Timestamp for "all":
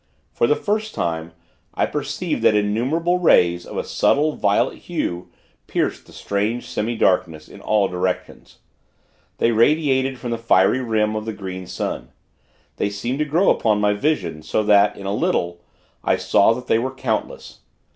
7.61-7.87